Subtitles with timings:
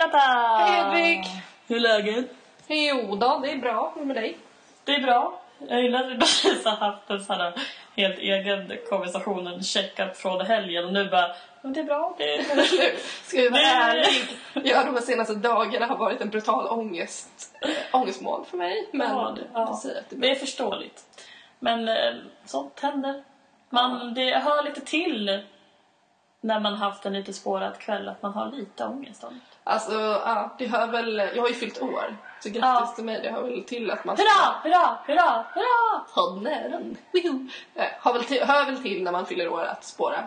[0.00, 0.18] Lotta!
[0.18, 1.24] Hej, Hedvig!
[1.66, 2.26] Hur är läget?
[2.68, 3.92] Jo då, det är bra.
[3.96, 4.38] Hur med dig?
[4.84, 5.40] Det är bra.
[5.68, 7.52] Jag gillar att vi precis har haft en sån här
[7.96, 12.14] helt egen konversation, en check-up från helgen och nu bara, men det är bra.
[12.18, 12.42] Det är...
[13.26, 14.00] Ska jag vara Nej.
[14.54, 14.68] ärlig?
[14.70, 17.70] Jag de senaste dagarna har varit en brutal ångest, äh,
[18.00, 18.88] ångestmål för mig.
[18.92, 19.80] Men Ja, det- ja.
[19.84, 20.02] det är.
[20.08, 21.04] Det är förståeligt.
[21.58, 22.14] Men eh,
[22.44, 23.24] sånt händer.
[23.70, 25.40] Man, Det hör lite till
[26.40, 29.24] när man haft en lite spårad kväll att man har lite ångest.
[29.24, 29.40] om.
[29.64, 29.92] Alltså,
[30.24, 31.18] ja, det hör väl...
[31.34, 32.16] Jag har ju fyllt år.
[32.40, 32.92] Så grattis Ja.
[32.94, 33.20] till mig.
[33.22, 34.16] Det hör väl till att man...
[34.16, 36.04] Hurra, hurra, hurra, hurra!
[37.12, 37.48] Woohoo!
[37.74, 40.24] Eh, Har väl till, hör väl till när man fyller år att spåra.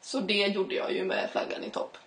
[0.00, 1.98] Så det gjorde jag ju med flaggan i topp.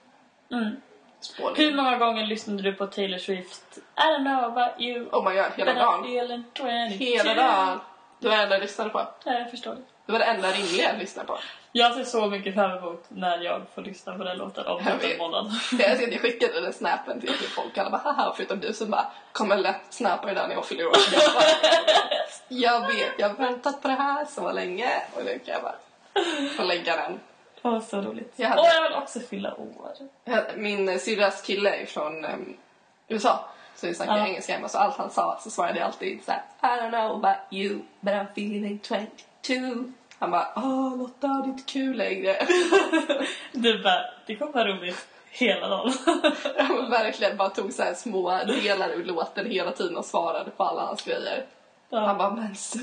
[0.51, 0.75] Mm.
[1.19, 1.55] Spårning.
[1.57, 3.77] Hur många gånger lyssnade du på Taylor Swift?
[3.77, 6.01] I don't know about you, Oh my god, hela dagen.
[6.05, 6.69] feeling 22.
[7.05, 7.79] Hela dagen.
[8.19, 8.99] Det var det enda jag lyssnade på.
[9.23, 9.77] Ja, jag förstår.
[10.05, 11.37] Det var det enda rimliga jag lyssnade på.
[11.77, 15.11] Jag ser så mycket fram emot när jag får lyssna på den låten om typ
[15.11, 15.51] en månad.
[15.79, 19.07] Jag, jag skickade den snappen till till folk alla bara haha förutom du som bara
[19.31, 20.93] kommer lätt snappa idag när jag fyller år.
[21.13, 21.43] Jag, bara,
[22.47, 25.75] jag vet, jag har väntat på det här så länge och nu kan jag bara
[26.57, 27.19] få lägga den.
[27.63, 28.33] Åh, så roligt.
[28.35, 29.91] Jag hade- Och jag vill också fylla år.
[30.55, 32.57] Min syrras kille är från um,
[33.07, 34.27] USA så vi snackar Ja.
[34.27, 37.11] engelska hemma så allt han sa så svarade jag alltid så här, I don't know
[37.25, 38.79] about you but I'm feeling
[39.41, 39.91] 22.
[40.25, 42.37] Han bara åh Lotta det är inte kul längre.
[43.51, 45.93] Du bara, det kommer vara roligt hela dagen.
[46.57, 50.51] Jag var verkligen bara tog så här små delar ur låten hela tiden och svarade
[50.51, 51.45] på alla hans grejer.
[51.91, 52.13] Han ja.
[52.13, 52.77] bara, men så...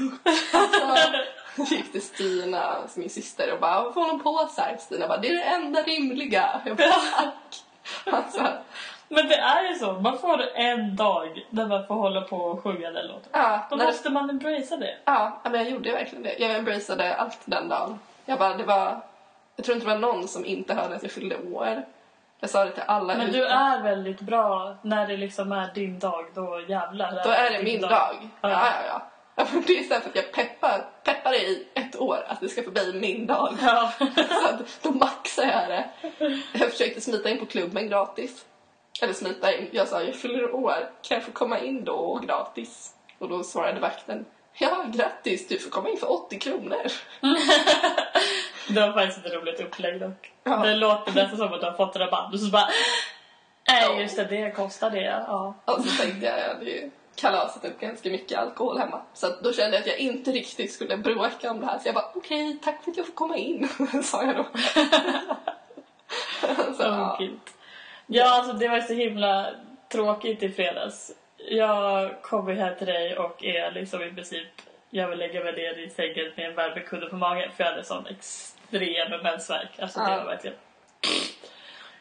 [0.53, 4.77] Alltså, gick till Stina, min syster, och bara, vad får hon på här?
[4.77, 6.61] Stina bara, det är det enda rimliga.
[6.67, 7.65] Jag bara, tack.
[8.05, 8.49] Alltså,
[9.15, 12.63] Men det är ju så, man får en dag där man får hålla på och
[12.63, 13.29] sjunga den låten.
[13.33, 14.97] ja, Då det, måste man embracea det.
[15.05, 16.39] ja, men jag gjorde verkligen det.
[16.39, 17.99] Jag embraceade allt den dagen.
[18.25, 19.01] Jag bara, det var...
[19.57, 21.83] Jag tror inte det var någon som inte hörde att jag fyllde år.
[22.41, 23.39] Jag sa det till alla Men ute.
[23.39, 27.13] du är väldigt bra när det liksom är din dag, då jävlar.
[27.25, 27.91] Då är det min dag.
[27.91, 28.51] Ja, Ja.
[28.51, 29.03] ja, ja.
[29.67, 32.63] Det är här för att jag peppar, peppar det i ett år att det ska
[32.63, 33.55] bli min dag.
[33.63, 33.93] Ja.
[33.99, 35.85] Så att då maxar jag det.
[36.53, 38.45] Jag försökte smita in på klubben gratis.
[39.01, 39.69] Eller smita in.
[39.73, 40.91] Jag sa, jag fyller år.
[41.03, 42.93] Kan jag få komma in då gratis?
[43.19, 44.25] Och då svarade vakten,
[44.59, 46.83] ja grattis, du får komma in för 80 kronor.
[48.69, 50.33] Det var faktiskt ett roligt upplägg dock.
[50.45, 50.57] Ja.
[50.57, 52.69] Det låter nästan som att du har fått rabatt och så bara
[53.69, 54.01] Nej Ja.
[54.01, 55.55] just det, det kostar det ja.
[55.65, 59.03] Och så tänkte jag, jag hade ju kalasat upp ganska mycket alkohol hemma.
[59.15, 61.79] Så då kände jag att jag inte riktigt skulle bråka om det här.
[61.79, 63.69] Så jag bara, okej, tack för att jag får komma in,
[64.05, 64.45] sa jag då.
[66.41, 67.17] så, Åh, ja.
[67.21, 67.41] gud.
[68.13, 69.47] Ja, alltså det var så himla
[69.93, 71.11] tråkigt i fredags.
[71.51, 74.49] Jag kommer här till dig och är liksom i princip,
[74.91, 77.85] jag vill lägga mig ner i sängen med en värmekudde på magen för jag hade
[77.85, 79.71] sån extrem mensvärk.
[79.79, 80.57] Alltså det var verkligen...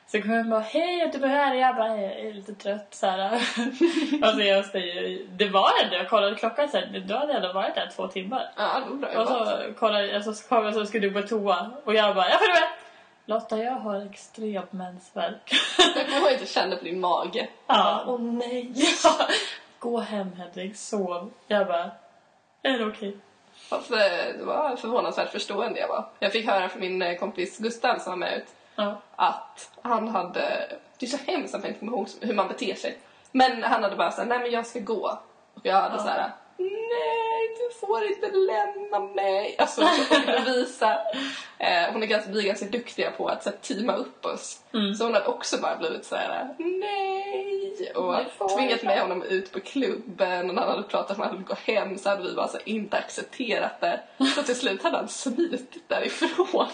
[0.07, 1.55] Så kommer jag bara, hej du är här.
[1.55, 3.19] Jag bara, jag är lite trött så här.
[4.21, 7.89] alltså jag säger, det var ändå, jag kollade klockan sen, du hade ändå varit där
[7.95, 8.51] två timmar.
[8.57, 8.81] Ja,
[9.17, 12.29] Och så kollade jag, så kom jag så skulle du på toa och jag bara,
[12.29, 12.69] jag följer med!
[13.31, 15.51] Lotta, jag har extrem mensvärk.
[15.95, 17.47] Jag kommer jag kände på din mage.
[17.67, 18.03] Ja.
[18.07, 18.71] Åh nej.
[19.03, 19.27] ja.
[19.79, 21.31] Gå hem Hedvig, sov.
[21.47, 21.91] Jag bara,
[22.61, 23.17] är det okej?
[23.69, 23.97] Fast, eh,
[24.37, 26.05] det var förvånansvärt förstående jag var.
[26.19, 29.01] Jag fick höra från min eh, kompis Gustav som var med ut Ja.
[29.15, 30.71] att han hade...
[30.97, 32.97] Det är så hemskt att man inte kommer ihåg hur man beter sig.
[33.31, 35.19] Men han hade bara sagt nej men jag ska gå.
[35.53, 36.01] Och jag hade Ja.
[36.03, 37.20] så här, nej
[37.57, 39.55] du får inte lämna mig.
[39.57, 39.89] Alltså
[40.45, 40.97] visa.
[41.57, 44.59] Eh, hon är ganska, vi är ganska duktiga på att så här, teama upp oss.
[44.73, 44.95] Mm.
[44.95, 47.91] Så hon hade också bara blivit så här, nej.
[47.95, 48.15] Och
[48.57, 50.49] tvingat med honom ut på klubben.
[50.49, 52.47] Och när han hade pratat om att han ville gå hem så hade vi bara
[52.47, 53.99] så här, inte accepterat det.
[54.35, 56.69] Så till slut hade han smitit därifrån.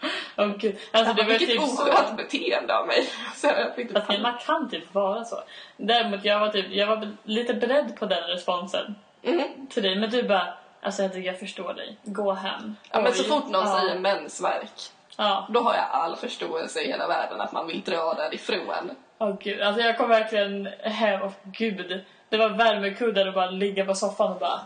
[0.36, 0.76] Åh gud.
[0.92, 1.82] Alltså det var Vilket typ så.
[1.82, 3.08] oskönt beteende av mig.
[3.34, 5.42] Så jag fick typ Alltså, man kan typ vara så.
[5.76, 8.94] Däremot jag var typ, jag var lite beredd på den responsen
[9.26, 9.66] mm.
[9.70, 9.96] till dig.
[9.96, 11.96] Men du bara, alltså jag, jag förstår dig.
[12.02, 12.76] Gå hem.
[12.92, 13.80] ja, men så fort någon ja.
[13.80, 15.46] säger mensvärk, Ja.
[15.50, 18.90] då har jag all förståelse i hela världen att man vill dra därifrån.
[19.18, 22.04] Åh gud, alltså jag kom verkligen hem och gud.
[22.28, 24.60] Det var värmekuddar och bara ligga på soffan och bara...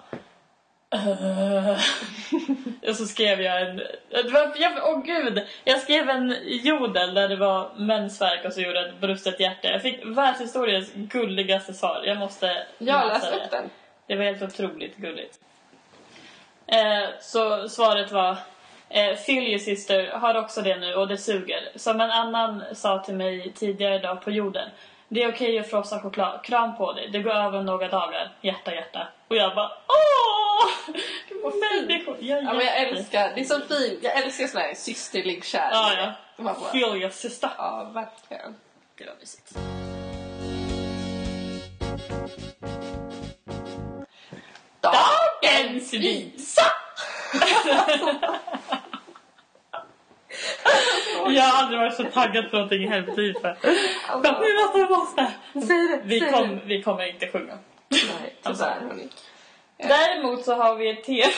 [0.95, 1.79] "Ugh."
[2.89, 3.77] och så skrev jag en...
[4.09, 5.47] Det var, jag, åh gud!
[5.65, 9.69] Jag skrev en jodel där det var mensvärk och så gjorde ett brustet hjärta.
[9.69, 12.03] Jag fick världshistoriens gulligaste svar.
[12.07, 13.71] Jag måste Jag läste upp den.
[14.11, 15.39] Det var helt otroligt gulligt.
[16.67, 18.37] Eh, så svaret var
[18.89, 21.73] eh, you sister, har också det nu och det suger.
[21.77, 24.71] Som en annan sa till mig tidigare idag på jorden.
[25.09, 26.45] Det är okej att frossa choklad.
[26.45, 27.09] Kram på dig.
[27.13, 28.33] Det går över några dagar.
[28.41, 29.09] Hjärta, hjärta.
[29.29, 30.95] Och jag bara åh!
[31.61, 32.17] Människor.
[32.21, 33.99] Jag, Ja, men jag älskar, det är så fint.
[34.03, 35.99] Jag älskar sån här systerlig kärlek.
[35.99, 36.15] Ja,
[36.73, 36.79] ja.
[36.79, 37.51] Your sister.
[37.59, 38.57] ja, verkligen.
[38.99, 39.59] Det var mysigt.
[45.93, 46.63] Visa!
[51.27, 53.57] Jag har aldrig varit så taggad på någonting i hela mitt för.
[54.09, 55.33] Alltså, Nu måste, jag måste!
[56.05, 57.59] Vi, kom, vi kommer inte sjunga.
[57.89, 59.09] Nej, tyvärr hörni.
[59.77, 61.27] Däremot så har vi ett tema.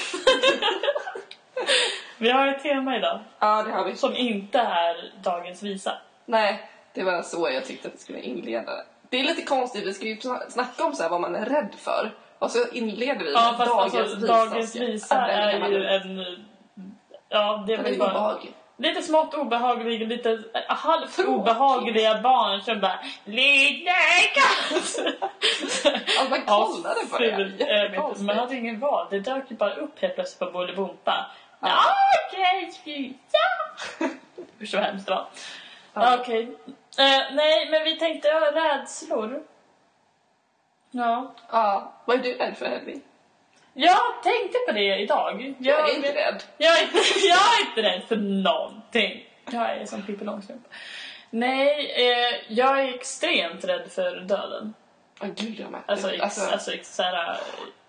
[2.18, 3.96] vi har ett tema idag Ja, det har vi.
[3.96, 5.98] som inte är dagens visa.
[6.26, 8.84] Nej, det var så jag tyckte att vi skulle inleda det.
[9.10, 11.74] Det är lite konstigt, vi ska ju sna- snacka om så vad man är rädd
[11.78, 12.10] för.
[12.42, 14.26] Och så inleder vi Ja med dagens alltså, visa.
[14.26, 16.24] dagens visa Ja, är kan ju en...
[17.28, 18.38] Ja, det är väl är bara...
[18.76, 23.92] Lite smått obehaglig, lite halvt obehagliga barn som bara Lille
[24.34, 24.72] katt!
[26.18, 27.30] Alltså man kollade på det.
[27.30, 28.26] inte, Jättekonstigt.
[28.26, 29.06] Man hade ingen val.
[29.10, 31.30] Det dök ju bara upp helt plötsligt på Bolibompa.
[31.60, 31.78] Ja.
[32.32, 34.12] Dagens visa!
[34.58, 35.26] Hur så hemskt det var.
[35.94, 36.18] Ja.
[36.20, 36.42] Okej.
[36.98, 39.42] Eh, nej, men vi tänkte ja, rädslor.
[40.94, 41.34] Ja.
[41.50, 43.00] Ja, vad är du rädd för Hedvig?
[43.74, 45.54] Jag tänkte på det idag.
[45.58, 46.42] Jag är inte rädd.
[46.56, 46.98] Jag är, inte,
[47.28, 49.24] jag är inte rädd för någonting.
[49.50, 50.62] Jag är som Pippi Långstrump.
[51.30, 54.74] Nej, eh, jag är extremt rädd för döden.
[55.20, 55.80] Åh gud, jag med.
[55.86, 57.38] Alltså, ex, alltså, alltså ex, så här, eh,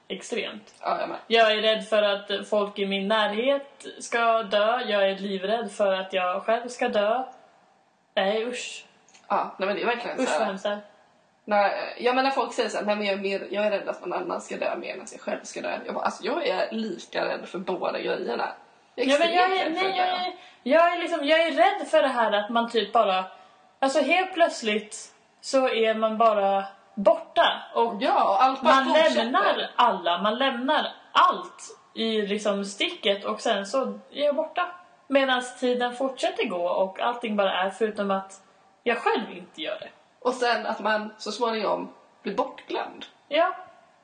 [0.08, 0.76] extremt.
[0.82, 1.18] ja, jag med.
[1.28, 4.82] Jag är rädd för att folk i min närhet ska dö.
[4.88, 7.24] Jag är livrädd för att jag själv ska dö.
[8.16, 8.86] Nej, usch.
[9.28, 10.76] Ja, nej men det är verkligen Usch så här.
[10.76, 10.93] är.
[11.46, 13.72] Nej, ja men när folk säger så här, nej men jag är, mer, jag är
[13.72, 15.80] rädd att någon annan ska dö mer än att jag själv ska dö.
[15.86, 18.50] Jag bara, alltså jag är lika rädd för båda grejerna.
[18.96, 20.26] Jag är Ja, men jag, är, extremt rädd för nej, att jag, dö.
[20.26, 23.26] är, jag, är liksom, jag är rädd för det här att man typ bara...
[23.80, 26.64] Alltså helt plötsligt så är man bara
[26.96, 27.64] borta.
[27.76, 29.16] Och Ja, och allt man fortsätter.
[29.16, 33.82] lämnar alla, man lämnar allt i liksom sticket och sen så
[34.12, 34.72] är jag borta.
[35.08, 38.42] Medan tiden fortsätter gå och allting bara är förutom att
[38.84, 39.90] jag själv inte gör det.
[40.24, 43.06] Och sen att man så småningom blir bortglömd.
[43.28, 43.56] Ja,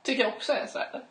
[0.03, 1.01] Tycker jag också är så här.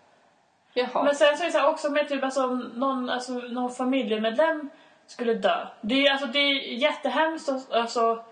[0.75, 1.03] Jaha.
[1.05, 4.71] men sen så är det så här också med typ alltså, någon, alltså, någon familjemedlem
[5.07, 5.67] skulle dö.
[5.81, 8.25] Det är, alltså, det är jättehemskt och, alltså,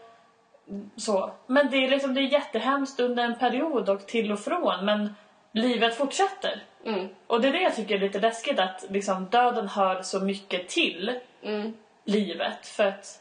[0.97, 1.33] så.
[1.47, 5.15] Men det är, liksom, det är jättehemskt under en period och till och från men
[5.53, 6.65] livet fortsätter.
[6.85, 10.21] Mm, Och det är det jag tycker är lite läskigt att liksom, döden hör så
[10.21, 11.73] mycket till mm,
[12.05, 13.21] livet för att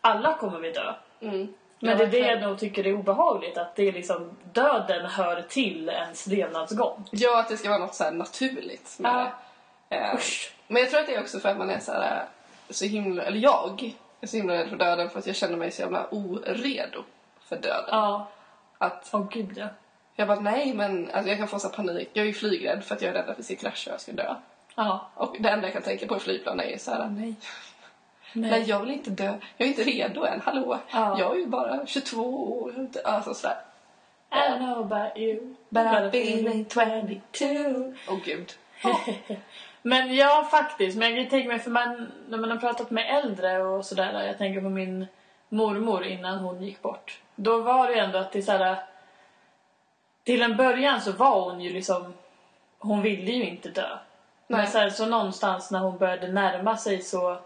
[0.00, 0.94] alla kommer vi dö.
[1.20, 1.54] mm.
[1.82, 5.42] Men det är det jag nog tycker är obehagligt att det är liksom döden hör
[5.42, 7.04] till ens levnadsgång.
[7.10, 9.32] Ja, att det ska vara något så här naturligt med Ja.
[9.88, 9.96] det.
[9.96, 10.54] Eh, Usch.
[10.66, 12.24] Men jag tror att det är också för att man är så här,
[12.70, 15.70] så himla, eller jag är så himla rädd för döden för att jag känner mig
[15.70, 17.02] så jävla oredo
[17.40, 17.84] för döden.
[17.90, 18.28] Ja,
[18.78, 19.66] Att åh gud ja.
[20.14, 22.10] jag bara nej men alltså jag kan få så panik.
[22.12, 24.00] Jag är ju flygrädd för att jag är rädd att vi ska krascha och jag
[24.00, 24.34] ska dö.
[24.74, 25.10] Ja.
[25.14, 27.34] Och det enda jag kan tänka på i flygplan är så här nej.
[28.32, 28.50] Nej.
[28.50, 29.34] Nej jag vill inte dö.
[29.56, 30.40] Jag är inte redo än.
[30.40, 30.78] Hallå.
[30.92, 31.18] Ja.
[31.18, 32.20] Jag är ju bara 22
[32.62, 32.88] år.
[33.04, 33.56] Alltså sådär.
[34.32, 35.54] I don't know about you.
[35.70, 36.64] But I've been been
[37.32, 37.94] 22.
[38.08, 38.52] Åh gud.
[39.82, 40.98] Men ja, faktiskt.
[40.98, 44.26] Men jag kan tänka mig, för man, när man har pratat med äldre och sådär.
[44.26, 45.06] Jag tänker på min
[45.48, 47.20] mormor innan hon gick bort.
[47.36, 48.76] Då var det ju ändå att det är såhär...
[50.24, 52.14] Till en början så var hon ju liksom...
[52.78, 53.88] Hon ville ju inte dö.
[54.46, 54.68] Men Nej.
[54.68, 57.38] så, här, så någonstans när hon började närma sig så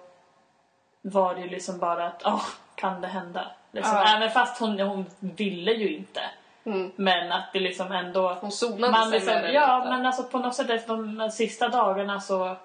[1.07, 2.45] var det ju liksom bara att, åh,
[2.75, 3.47] kan det hända?
[3.73, 3.97] Liksom.
[3.97, 4.17] Ja.
[4.17, 6.21] Även fast hon, hon ville ju inte.
[6.65, 6.93] Mm.
[6.97, 8.35] Men att det liksom ändå...
[8.41, 9.91] Hon zonade Man sig liksom, ja, lite.
[9.91, 12.57] men alltså på något sätt de sista dagarna så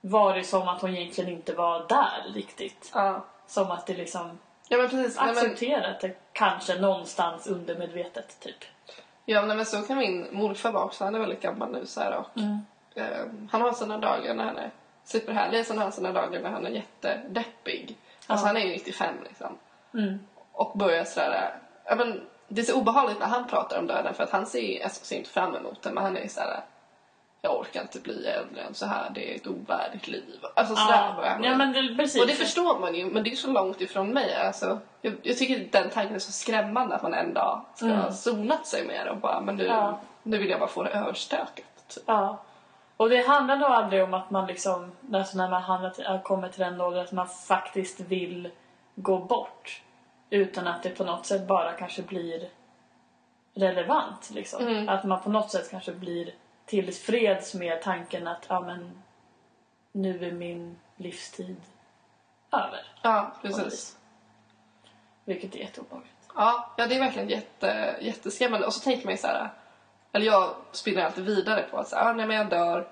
[0.00, 2.90] var det som att hon egentligen inte var där riktigt.
[2.94, 3.24] Ja.
[3.46, 5.16] Som att det liksom Ja men precis.
[5.20, 8.64] Nej, men, accepterat kanske någonstans undermedvetet typ.
[9.24, 11.04] ja nej, men så kan min morfar vara också.
[11.04, 12.58] Han är väldigt gammal nu så här, och Mm.
[12.94, 13.04] eh,
[13.50, 14.70] han har sina dagar när han är
[15.08, 15.66] superhärlig.
[15.66, 17.96] Sen har han sina dagar när han är jättedeppig.
[18.26, 18.48] Alltså Ja.
[18.48, 19.58] han är ju 95 liksom.
[19.94, 20.18] Mm.
[20.52, 24.24] Och börjar sådär, ja men det är så obehagligt när han pratar om döden för
[24.24, 26.60] att han ser, alltså, ser inte fram emot det men han är såhär
[27.40, 30.38] jag orkar inte bli äldre än så här, det är ett ovärdigt liv.
[30.56, 31.42] Alltså sådär Ja, han.
[31.44, 32.20] ja men det, precis.
[32.20, 34.34] Och det förstår man ju, men det är så långt ifrån mig.
[34.34, 37.98] Alltså, jag, jag tycker den tanken är så skrämmande att man en dag ska Mm.
[37.98, 39.98] ha zonat sig med det och bara, men nu, Ja.
[40.22, 41.64] nu vill jag bara få det överstökat.
[41.88, 42.02] Typ.
[42.06, 42.38] Ja.
[42.98, 46.48] Och det handlar nog aldrig om att man liksom, alltså när man hamnar till, kommer
[46.48, 48.50] till den åldern att man faktiskt vill
[48.94, 49.82] gå bort.
[50.30, 52.48] Utan att det på något sätt bara kanske blir
[53.54, 54.30] relevant.
[54.30, 54.66] Liksom.
[54.66, 54.88] Mm.
[54.88, 56.34] Att man på något sätt kanske blir
[56.66, 59.02] tillfreds med tanken att ja, men,
[59.92, 61.56] nu är min livstid
[62.52, 62.86] över.
[63.02, 63.96] Ja, precis.
[65.24, 66.28] Vilket är jätteobehagligt.
[66.34, 68.66] Ja, ja, det är verkligen jätte, jätteskrämmande.
[68.66, 69.50] Och så tänker man ju så här,
[70.12, 72.86] eller jag spinner alltid vidare på att så ah, nej men jag dör.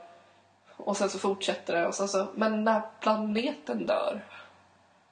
[0.77, 4.21] Och sen så fortsätter det och sen så, men när planeten dör.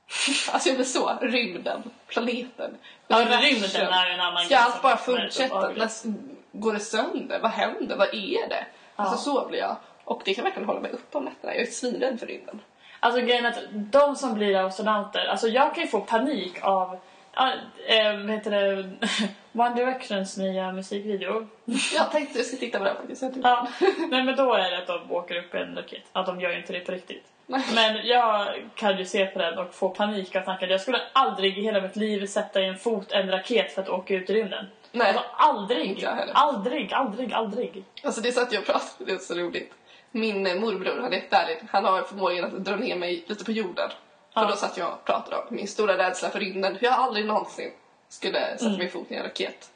[0.53, 2.77] alltså jag blir så, rymden, planeten.
[3.09, 5.55] Ja, rymden är en annan Ska grej allt som bara är fortsätta?
[5.55, 5.79] obehaglig.
[5.79, 6.15] När,
[6.53, 7.41] går det sönder?
[7.41, 7.97] Vad händer?
[7.97, 8.67] Vad är det?
[8.97, 9.77] Alltså så blir jag.
[10.05, 11.55] Och det kan verkligen hålla mig uppe om nätterna.
[11.55, 12.61] Jag är svinrädd för rymden.
[13.01, 16.99] Alltså grejen är att de som blir astronauter, alltså jag kan ju få panik av,
[17.35, 17.53] ja,
[17.87, 18.91] eh, vad heter det,
[19.55, 21.47] One Directions nya musikvideo.
[21.95, 23.23] Jag tänkte jag ska titta på den faktiskt.
[23.43, 23.69] Ja,
[24.11, 26.03] nej men då är det att de åker upp en raket.
[26.13, 27.25] Att de gör ju inte det på riktigt.
[27.75, 30.71] Men jag kan ju se på den och få panik av tanken.
[30.71, 33.89] Jag skulle aldrig i hela mitt liv sätta i en fot en raket för att
[33.89, 34.67] åka ut i rymden.
[34.93, 35.09] Nej.
[35.09, 37.85] Alltså aldrig, aldrig, aldrig, aldrig.
[38.05, 39.73] Alltså det satt jag och pratade det är så roligt.
[40.11, 41.59] Min eh, morbror, han är jätteärlig.
[41.71, 43.91] Han har förmågan att dra ner mig lite på jorden.
[44.35, 44.47] För Ja.
[44.47, 46.77] då satt jag och pratade om min stora rädsla för rymden.
[46.77, 47.71] Hur jag aldrig någonsin
[48.09, 48.79] skulle sätta Mm.
[48.79, 49.71] min fot i en raket.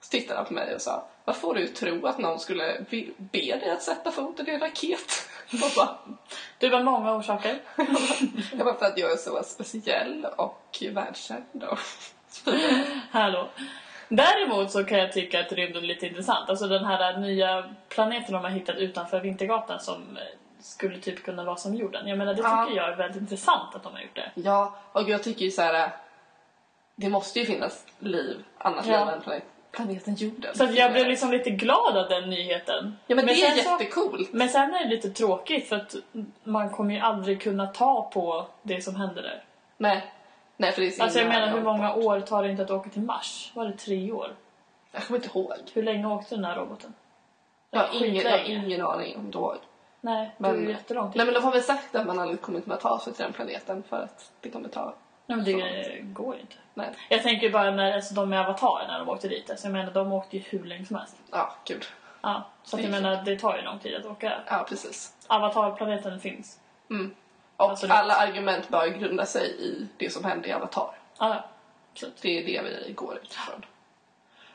[0.00, 2.84] Så tittade han på mig och sa, vad får du tro att någon skulle
[3.18, 5.28] be dig att sätta foten i en raket?
[5.52, 5.98] Och bara,
[6.58, 7.58] Du har många orsaker.
[8.56, 11.64] jag bara för att jag är så speciell och världskänd.
[11.70, 11.78] Och...
[13.10, 13.48] Hallå.
[14.08, 16.50] Däremot så kan jag tycka att rymden är lite intressant.
[16.50, 20.22] Alltså den här nya planeten de har hittat utanför Vintergatan som eh,
[20.60, 22.08] skulle typ kunna vara som jorden.
[22.08, 22.70] Jag menar det tycker Ja.
[22.74, 24.30] jag är väldigt intressant att de har gjort det.
[24.34, 25.90] Ja, och jag tycker ju så här.
[26.96, 29.20] Det måste ju finnas liv, annat Ja.
[29.22, 30.54] planet, planeten jorden.
[30.54, 32.96] Så jag blev liksom lite glad av den nyheten.
[33.06, 34.32] Ja men, det är så- jättecoolt.
[34.32, 35.94] Men sen är det lite tråkigt för att
[36.44, 39.44] man kommer ju aldrig kunna ta på det som händer där.
[39.76, 40.12] Nej.
[40.56, 42.70] Nej för det är så Alltså jag menar hur många år tar det inte att
[42.70, 43.50] åka till Mars?
[43.54, 44.34] Var det tre år?
[44.92, 45.52] Jag kommer inte ihåg.
[45.74, 46.94] Hur länge åkte den här roboten?
[47.70, 49.56] Jag har ingen, jag har ingen aning om då.
[50.00, 51.16] Nej, det är Men, ju jättelång tid.
[51.16, 53.32] nej men de har väl sagt att man aldrig kommer kunna ta sig till den
[53.32, 54.94] planeten för att det kommer ta...
[55.26, 56.56] Nej, men det går ju inte.
[56.74, 56.90] Nej.
[57.08, 59.50] Jag tänker bara när alltså, de med Avatar när de åkte dit.
[59.50, 61.16] Alltså, jag menar de åkte ju hur länge som helst.
[61.30, 61.84] Ja, gud.
[62.22, 64.40] Ja, så att jag menar det tar ju lång tid att åka.
[64.46, 65.14] Ja, precis.
[65.26, 66.58] Avatarplaneten finns.
[66.90, 67.14] Mm.
[67.56, 67.94] Och Absolut.
[67.94, 70.90] alla argument bör ju grunda sig i det som hände i Avatar.
[71.18, 71.44] Ja, ja.
[71.92, 72.22] Absolut.
[72.22, 73.64] Det är det vi går utifrån.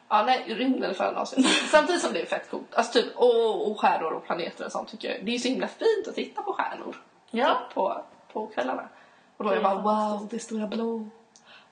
[0.10, 1.50] Ja, nej, rymden är fan asigt.
[1.72, 2.76] Samtidigt som det är fett coolt.
[2.76, 5.26] Alltså typ, och, och stjärnor och planeter och sånt tycker jag.
[5.26, 6.96] Det är så himla fint att titta på stjärnor.
[7.32, 7.60] Ja.
[7.74, 8.90] På, på kvällarna.
[9.40, 9.82] Och då är Det är bara
[10.18, 11.10] wow, det stora blå.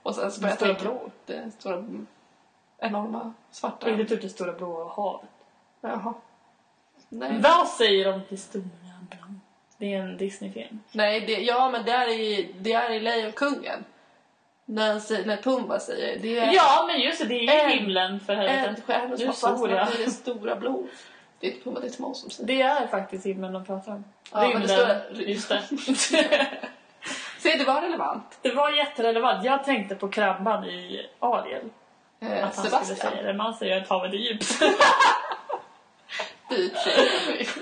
[0.03, 1.11] Och sen så Det börjar jag stora tänka, blå?
[1.25, 1.83] det stora
[2.79, 3.87] enorma svarta.
[3.87, 5.29] Riktigt ut det stora blåa havet.
[5.81, 6.13] Jaha.
[7.09, 7.39] Nej.
[7.41, 8.63] Vad säger de till stora
[9.09, 9.17] blå?
[9.77, 10.79] Det är en Disney-film.
[10.91, 13.83] Nej, det, ja men det är i, det är i Lejonkungen.
[14.65, 17.71] När, han säger- när Pumba säger det är Ja, men just det, det är En-
[17.79, 18.81] himlen för en helvete.
[18.85, 20.83] stjärna Nu som har fastnat i det stora blå.
[21.39, 23.91] Det är inte Pumba, det är Timon som säger Det är faktiskt himlen de pratar
[23.91, 24.03] om.
[24.31, 25.49] Ja, men det Rymden, står- just
[26.11, 26.47] det.
[27.37, 28.37] Se, det var relevant.
[28.41, 29.45] det var jätterelevant.
[29.45, 31.61] Jag tänkte på krabban i Ariel.
[32.19, 33.11] Eh, Att han skulle Sebastian.
[33.11, 33.33] säga det.
[33.33, 34.43] Man säger att havet är djupt.
[36.49, 37.57] Shit.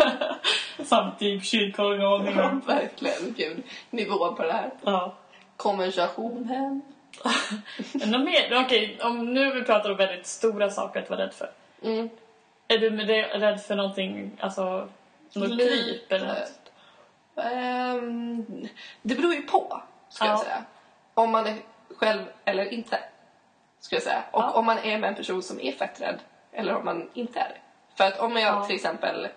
[0.87, 2.59] Som typ kyrkoordningen.
[2.59, 3.63] Verkligen, gud.
[3.89, 4.69] Nivån på det här.
[4.83, 5.15] Ja.
[5.57, 6.81] Konversationen.
[7.93, 8.61] Mer?
[8.65, 11.49] Okej, om nu vi pratar om väldigt stora saker att vara rädd för.
[11.83, 12.09] Mm.
[12.67, 12.89] Är du
[13.39, 14.87] rädd för någonting, alltså
[15.33, 16.64] något kryp eller något?
[17.35, 18.45] Ehm,
[19.01, 20.31] det beror ju på, ska Ja.
[20.31, 20.63] jag säga.
[21.13, 21.55] Om man är
[21.97, 22.99] själv eller inte.
[23.79, 24.23] Ska jag säga.
[24.31, 24.51] Och Ja.
[24.51, 26.19] om man är med en person som är fett rädd.
[26.51, 27.57] Eller om man inte är det.
[27.95, 28.65] För att om jag Ja.
[28.65, 29.27] till exempel,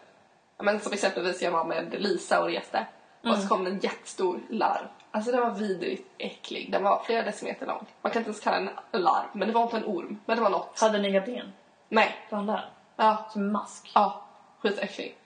[0.58, 2.86] men som exempelvis jag var med Lisa och reste.
[3.20, 3.40] Och Mm.
[3.40, 4.86] så kom det en jättestor larv.
[5.10, 6.72] Alltså den var vidrigt äcklig.
[6.72, 7.86] Den var flera decimeter lång.
[8.02, 9.26] Man kan inte ens kalla den en larv.
[9.32, 10.20] Men det var inte en orm.
[10.26, 10.80] Men det var något.
[10.80, 11.52] Hade ni inga ben?
[11.88, 12.16] Nej.
[12.30, 12.70] Var han där?
[12.96, 13.26] Ja.
[13.30, 13.90] Som en mask?
[13.94, 14.22] Ja.
[14.60, 15.16] Skitäcklig.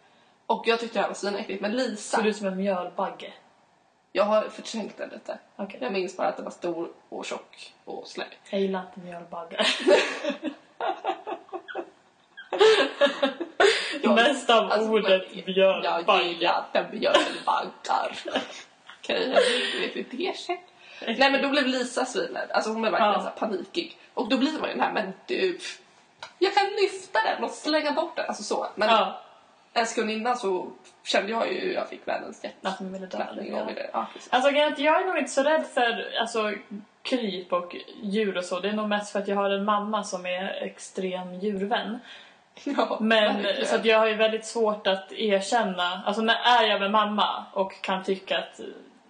[0.46, 1.62] Och jag tyckte det här var svinäckligt.
[1.62, 2.16] Men Lisa.
[2.16, 3.32] Såg ut som en mjölbagge?
[4.12, 5.38] Jag har förträngt den lite.
[5.56, 5.78] Okej.
[5.82, 8.24] Jag minns bara att den var stor och tjock och slä.
[8.50, 9.66] Jag gillar inte mjölbaggar.
[14.02, 15.56] Jag- Mest av alltså, ordet men- Jag
[16.22, 18.18] gillar inte mjölbaggar.
[19.00, 20.34] Okej, jag vet inte det.
[21.18, 22.50] Nej men då blev Lisa svinrädd.
[22.50, 23.32] Alltså hon blev verkligen Ja.
[23.34, 23.96] så panikig.
[24.14, 25.58] Och då blir man ju den här, men du.
[26.38, 28.26] Jag kan lyfta den och slänga bort den.
[28.28, 28.66] Alltså så.
[28.74, 29.20] Men Ja,
[29.72, 30.70] en sekund innan så
[31.04, 33.18] kände jag ju hur jag fick världens att man ville dö.
[33.18, 33.66] hjärtklappning.
[33.66, 34.32] Ville- Ja, precis.
[34.32, 36.52] Alltså att jag är nog inte så rädd för alltså,
[37.02, 38.60] kryp och djur och så.
[38.60, 41.98] Det är nog mest för att jag har en mamma som är extrem djurvän.
[42.64, 43.66] Ja, Men verkligen.
[43.66, 47.44] så att jag har ju väldigt svårt att erkänna, alltså när är jag med mamma
[47.52, 48.60] och kan tycka att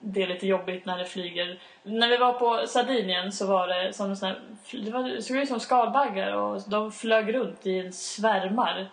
[0.01, 1.59] det är lite jobbigt när det flyger.
[1.83, 4.39] När vi var på Sardinien så var det som sån här,
[4.73, 8.87] det, var, det såg ut som skalbaggar och de flög runt i en svärmar.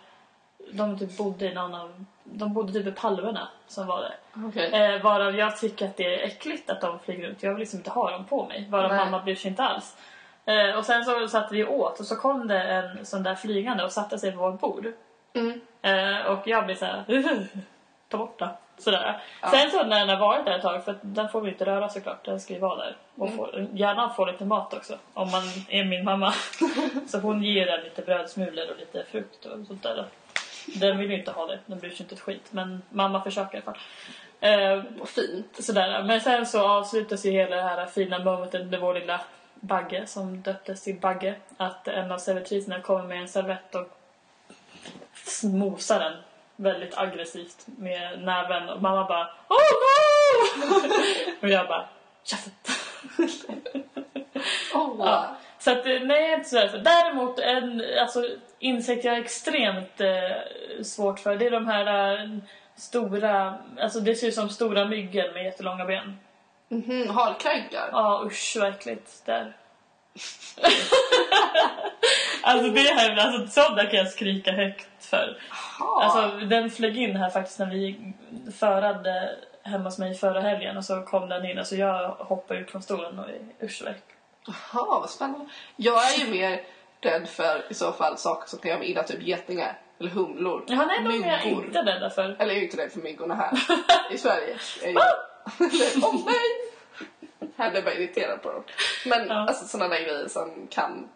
[0.72, 4.12] De typ bodde i någon av, de bodde typ i palmerna som var det.
[4.48, 4.72] Okej.
[4.72, 7.42] Eh, varav jag tycker att det är äckligt att de flyger runt.
[7.42, 8.66] Jag vill liksom inte ha dem på mig.
[8.70, 9.04] Varav Nej.
[9.04, 9.96] mamma bryr sig inte alls.
[10.44, 13.84] Eh, och sen så satt vi åt och så kom det en sån där flygande
[13.84, 14.86] och satte sig på vårt bord.
[15.34, 15.60] Mm.
[15.82, 17.04] Eh, och jag blir så här,
[18.08, 18.48] ta bort den.
[18.78, 19.20] Sådär.
[19.42, 19.48] Ja.
[19.50, 21.88] Sen så när den har varit där ett tag, för den får vi inte röra
[21.88, 22.96] såklart, den ska ju vara där.
[23.14, 23.36] Och Mm.
[23.38, 26.32] få, gärna få lite mat också, om man är min mamma.
[27.08, 30.04] så hon ger den lite brödsmulor och lite frukt och sånt där.
[30.66, 32.46] Den vill ju inte ha det, den bryr sig inte ett skit.
[32.50, 33.78] Men mamma försöker i alla fall.
[34.40, 35.64] Eh, fint.
[35.64, 36.02] sådär.
[36.02, 39.20] Men sen så avslutas ju hela det här fina momentet med vår lilla
[39.54, 41.34] Bagge som döptes till Bagge.
[41.56, 43.88] Att en av servitriserna kommer med en servett och
[45.44, 46.16] mosar den
[46.56, 50.92] väldigt aggressivt med näven och mamma bara Oh no!
[51.42, 51.88] och jag bara
[52.24, 52.74] Käften!
[54.74, 55.36] Åh, Ja.
[55.60, 56.78] Så att, eh, nej, jag är inte så för.
[56.78, 58.24] Däremot en alltså,
[58.58, 62.28] insekt jag är extremt eh, svårt för, det är de här eh,
[62.76, 66.18] stora, alltså det ser ut som stora myggor med jättelånga ben.
[66.68, 67.88] Mhm, harkrankar.
[67.92, 69.26] Ja, usch vad äckligt.
[69.26, 69.56] Där.
[72.42, 75.40] alltså det här, alltså sådana kan jag skrika högt för.
[75.50, 76.04] Jaha.
[76.04, 78.12] Alltså den flög in här faktiskt när vi
[78.58, 82.60] förade hemma hos mig förra helgen och så kom den in och så jag hoppade
[82.60, 83.26] ut från stolen och
[83.62, 84.09] usch vad.
[84.46, 85.46] Jaha, vad spännande.
[85.76, 86.62] Jag är ju mer
[87.00, 90.64] rädd för i så fall saker som kan göra mig illa, typ getingar eller humlor.
[90.66, 91.64] Ja, nej, de är jag myggor.
[91.66, 92.22] inte rädda för.
[92.38, 93.52] Eller jag är inte rädd för myggorna här
[94.10, 94.56] i Sverige.
[94.82, 94.98] Jag är ju...
[96.02, 96.70] Åh nej!
[97.56, 98.62] Här blir jag bara irriterad på dem.
[99.06, 99.34] Men Ja.
[99.48, 101.08] alltså sådana där grejer som kan...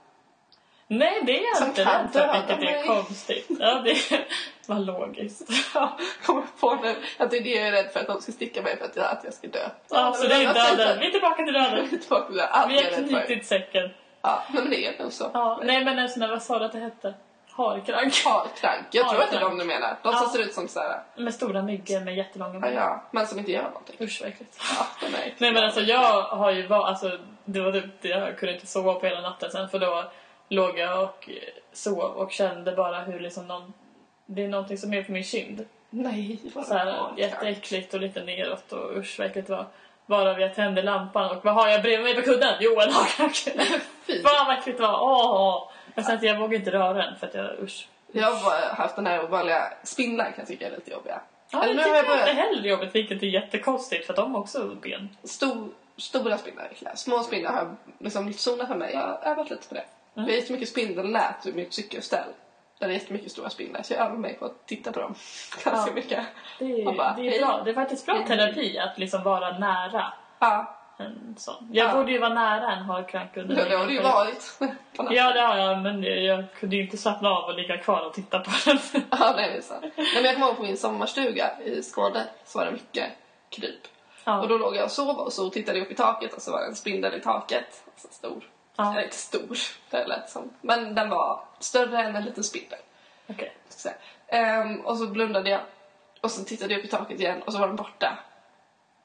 [0.86, 3.46] Nej, det är jag inte rädd för, vilket är konstigt.
[3.60, 3.96] Ja, det
[4.66, 5.48] var logiskt.
[5.74, 6.94] Ja, kommer på nu.
[7.18, 8.96] Att det är det jag är rädd för, att de ska sticka mig för att
[8.96, 9.68] jag, att jag ska dö.
[9.90, 10.98] Ja, så det är döden.
[11.00, 11.88] Vi är tillbaka till döden.
[11.88, 12.46] Tillbaka till det.
[12.46, 13.90] Allt Vi har är knutit säcken.
[14.22, 15.30] Ja, men det är nog så.
[15.34, 17.14] Ja, nej, men där, vad sa du att det hette?
[17.56, 18.24] Harkrank.
[18.24, 18.86] Harkrank.
[18.90, 19.96] Jag tror att det är de du menar.
[20.02, 22.74] De som ser ut som såhär, Med stora myggor med jättelånga ben.
[22.74, 23.96] ja, men som inte gör någonting.
[24.00, 24.60] Usch vad äckligt.
[24.78, 28.54] Ja, är Nej men alltså jag har ju varit, alltså det var typ, jag kunde
[28.54, 30.10] inte sova på hela natten sen för då
[30.48, 31.34] låg jag och eh,
[31.72, 33.72] sov och kände bara hur liksom någon,
[34.26, 35.66] det är någonting som är på min kind.
[35.90, 39.66] Nej, vad Så här, jätteäckligt och lite neråt och usch vad äckligt det var.
[40.06, 42.54] Bara jag tände lampan och vad har jag bredvid mig på kudden?
[42.60, 43.34] Jo en harkrank!
[44.06, 44.22] Fy.
[44.22, 44.98] Fan vad äckligt det var!
[45.02, 45.70] Åh!
[45.94, 47.88] Men sen jag vågade inte röra den för att jag usch.
[48.12, 51.20] Jag har bara haft den här vanliga spindlar kan jag tycka är lite jobbiga.
[51.50, 54.34] Ja, Eller det nu har tycker jag inte heller jobbigt vilket är jättekonstigt för de
[54.34, 55.16] har också ben.
[55.24, 56.68] Stor, stora spindlar.
[56.94, 58.92] Små spindlar har liksom zonen för mig.
[58.92, 59.84] Jag har övat lite på det.
[60.16, 60.26] Mm.
[60.26, 62.28] Vi har jättemycket spindelnät i mitt cykelställ.
[62.78, 63.82] Där det är jättemycket stora spindlar.
[63.82, 65.14] Så jag övar mig på att titta på dem
[65.64, 65.94] ganska Ja.
[65.94, 66.24] mycket.
[66.58, 67.62] Det är, Och bara, det är bra.
[67.64, 68.26] Det är faktiskt bra Hej.
[68.26, 71.68] terapi att liksom vara nära Ja, en sån.
[71.72, 71.94] Jag Ja.
[71.94, 74.58] borde ju vara nära en harkrank under det, det har det ju varit.
[75.10, 78.12] Ja, det har jag, men jag kunde ju inte slappna av och ligga kvar och
[78.14, 78.78] titta på den.
[79.10, 79.84] Ja, nej, det är sant.
[79.96, 83.10] Nej, men jag kommer ihåg på min sommarstuga i Skåne så var det mycket
[83.50, 83.82] kryp.
[83.84, 83.90] Och
[84.24, 86.52] Ja, då låg jag och sov och så tittade jag upp i taket och så
[86.52, 87.82] var det en spindel i taket.
[87.92, 88.44] Alltså stor.
[88.76, 89.02] Ja.
[89.02, 89.58] Inte stor,
[89.90, 90.50] det lät som.
[90.60, 92.78] Men den var större än en liten spindel.
[93.26, 93.94] jag säga.
[94.26, 95.60] Ehm, och så blundade jag.
[96.20, 98.18] Och så tittade jag upp i taket igen och så var den borta.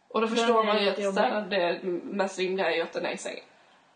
[0.08, 1.18] Och då förstår man ju att jättejobbig.
[1.18, 3.44] så här, det mest rimliga är ju att den är i sängen.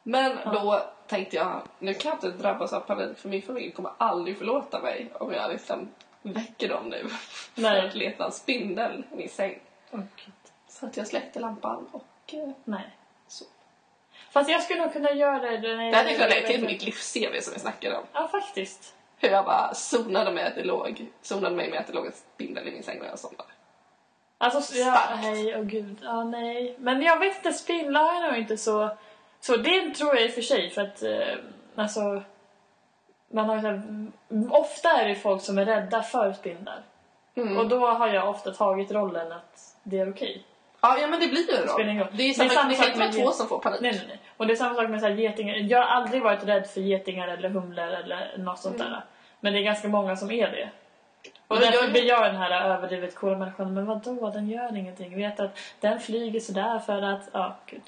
[0.04, 3.92] Men då tänkte jag, nu kan jag inte drabbas av panik för min familj kommer
[3.98, 5.90] aldrig förlåta mig om jag liksom
[6.22, 7.10] väcker dem nu.
[7.56, 7.82] Nej.
[7.82, 9.60] För att leta en spindel i min säng.
[9.92, 10.34] Gud.
[10.68, 12.90] Så att jag släckte lampan och eh, Nej.
[13.28, 13.46] så.
[14.34, 15.76] Fast jag skulle nog kunna göra det.
[15.76, 18.04] när jag- Det hade jag kunnat lägga till mitt livs-CV som jag snackade om.
[18.14, 18.96] Ja, faktiskt.
[19.20, 22.12] Hur jag bara zonade med att det låg, zonade mig med att det låg en
[22.12, 23.50] spindel i min säng när jag somnade.
[24.38, 25.98] Alltså, så- ja, nej, åh gud.
[26.04, 26.76] Ja, nej.
[26.80, 28.98] Men jag vet inte, spindlar är nog inte så...
[29.40, 31.36] Så det tror jag i och för sig, för att eh,
[31.76, 32.22] alltså...
[33.32, 33.82] Man har här,
[34.50, 36.84] ofta är det folk som är rädda för spindlar.
[37.36, 37.58] Mm.
[37.58, 40.44] Och då har jag ofta tagit rollen att det är okej.
[40.86, 41.86] Ja, ja men det blir ju roll.
[41.86, 43.82] Det är, Det är samma, samma sak med två som får panik.
[43.82, 44.20] Nej, nej, nej.
[44.38, 45.56] Och det är samma sak med så här getingar.
[45.56, 48.92] Jag har aldrig varit rädd för getingar eller humlor eller något sånt Mm.
[48.92, 49.04] där.
[49.40, 50.70] Men det är ganska många som är det.
[51.48, 53.74] Och Men därför jag- blir jag den här överdrivet coola människan.
[53.74, 55.16] Men vadå, den gör ingenting.
[55.18, 57.30] Vet att den flyger sådär för att...
[57.34, 57.82] Ja, gud.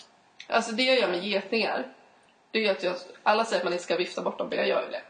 [0.50, 1.84] Alltså det jag gör med getingar,
[2.52, 4.68] det är att jag, alla säger att man inte ska vifta bort dem, men jag
[4.68, 5.02] gör ju det.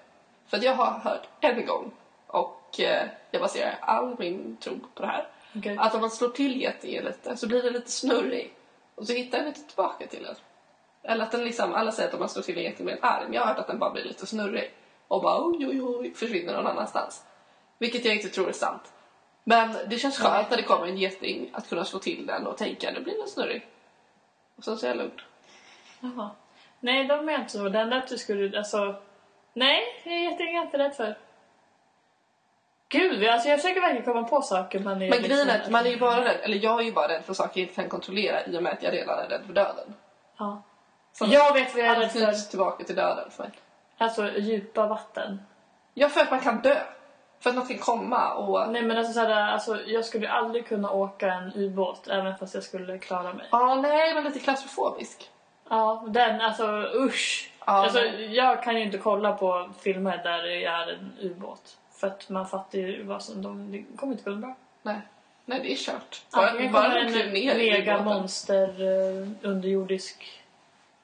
[0.48, 1.91] För jag har hört en gång,
[2.28, 5.26] och eh, jag baserar all min tro på det här,
[5.57, 5.77] Okej.
[5.79, 8.53] att om man slår till getingen lite så blir den lite snurrig.
[8.95, 10.35] Och så hittar den inte tillbaka till den.
[11.03, 13.03] Eller att den liksom, alla säger att om man slår till en geting med en
[13.03, 14.73] arm, jag har hört att den bara blir lite snurrig.
[15.07, 17.23] Och bara oj, oj, oj, försvinner någon annanstans.
[17.77, 18.93] Vilket jag inte tror är sant.
[19.43, 22.57] Men det känns skönt när det kommer en geting att kunna slå till den och
[22.57, 23.67] tänka nu blir den snurrig.
[24.55, 25.21] Och sen så är jag lugn.
[25.99, 26.29] Jaha.
[26.79, 27.69] Nej, de är inte så.
[27.69, 28.57] Den där du skulle...
[28.57, 28.95] Alltså...
[29.53, 31.17] Nej, det är jag inte rädd för.
[32.89, 35.10] Gud, alltså jag försöker verkligen komma på saker man är...
[35.10, 37.08] Men grejen är liksom- att man är ju bara rädd, eller jag är ju bara
[37.08, 39.41] rädd för saker jag inte kan kontrollera i och med att jag redan är rädd
[39.45, 39.93] för döden.
[40.38, 40.62] Ja.
[41.13, 42.50] Så Jag vet vad jag är rädd för.
[42.50, 43.52] tillbaka till döden för mig.
[43.98, 45.41] Alltså djupa vatten.
[45.93, 46.78] Ja, för att man kan dö.
[47.39, 48.71] För att något kan komma och...
[48.71, 52.63] Nej men alltså, såhär, alltså jag skulle aldrig kunna åka en ubåt även fast jag
[52.63, 53.48] skulle klara mig.
[53.52, 55.30] Ja, nej, men lite klaustrofobisk.
[55.69, 57.52] Ja, den alltså usch.
[57.60, 61.78] Ja, alltså, jag kan ju inte kolla på filmer där det är en ubåt.
[61.97, 63.41] För att man fattar ju vad som...
[63.41, 64.55] De, det kommer inte gå bra.
[64.81, 65.01] Nej.
[65.45, 66.21] Nej, det är kört.
[66.34, 70.43] Bara, Antingen kommer en mega monster uh, underjordisk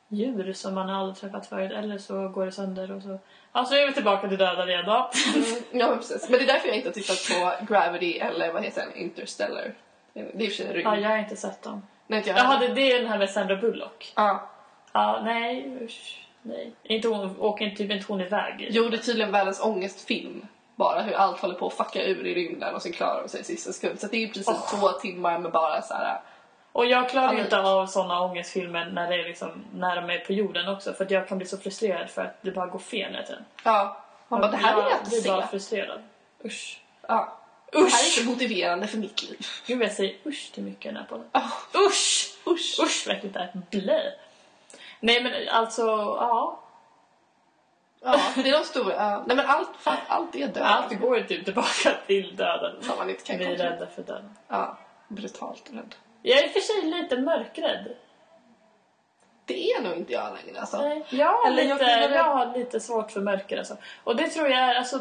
[0.08, 3.20] djur som man aldrig träffat förut eller så går det sönder och så...
[3.54, 5.12] Ja, så är vi tillbaka till döda igen då.
[5.36, 6.30] Mm, ja, precis.
[6.30, 8.96] Men det är därför jag inte har tittat på Gravity eller vad heter den?
[8.96, 9.74] Interstellar.
[10.14, 10.82] Det är i och för sig.
[10.82, 11.82] Ja, jag har inte sett dem.
[12.08, 14.14] Nej, jag Jaha, det, det är den här med Sandra Bullock.
[14.16, 14.50] Ja.
[14.94, 16.74] Ja, nej, usch, nej.
[16.84, 18.68] Inte hon, åker inte typ inte hon iväg?
[18.72, 20.48] Jo, det är tydligen världens ångestfilm.
[20.82, 23.42] Bara hur allt håller på att fucka ur i rymden och sen klarar de sig
[23.42, 24.00] i sista sekund.
[24.00, 24.80] Så det är precis Åh.
[24.80, 26.22] två timmar med bara så här.
[26.72, 30.34] Och jag klarar inte av såna ångestfilmer när, det är liksom, när de är på
[30.34, 33.12] jorden också för att jag kan bli så frustrerad för att det bara går fel
[33.12, 33.46] hela tiden.
[33.64, 33.98] Ja.
[34.28, 35.30] Man bara, det här vill jag inte blir se.
[35.30, 36.02] bara frustrerad.
[36.46, 36.82] Usch.
[37.08, 37.38] Ja.
[37.72, 38.18] Det här är Usch!
[38.18, 39.46] inte motiverande för mitt liv.
[39.68, 41.28] Gud, jag säger usch till mycket i den här podden.
[41.32, 41.42] Ja.
[41.88, 42.38] Usch!
[42.48, 42.80] Usch.
[42.84, 43.52] Usch, det är.
[43.70, 44.14] Blä!
[45.00, 45.82] Nej men alltså,
[46.20, 46.61] ja.
[48.04, 48.94] Ja, det är de stora.
[48.96, 49.24] Ja.
[49.28, 50.64] Nej men allt, fan, allt är död.
[50.64, 52.84] Allt går ju typ tillbaka till döden.
[52.84, 54.36] Som man inte kan Vi är rädda för döden.
[54.48, 55.96] Ja, brutalt rädd.
[56.22, 57.96] Jag är i och för sig lite mörkrädd.
[59.46, 60.82] Det är nog inte jag längre alltså.
[60.82, 63.78] Nej, jag, Eller jag lite, jag, vara- har lite svårt för mörker alltså.
[64.04, 65.00] Och det tror jag är, alltså,